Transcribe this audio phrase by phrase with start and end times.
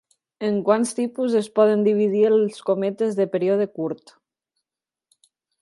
[0.45, 4.19] En quants tipus es poden dividir els cometes de període curt?